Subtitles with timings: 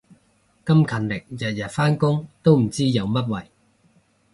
[0.03, 0.03] 咁
[0.89, 3.45] 勤力日日返工都唔知有乜謂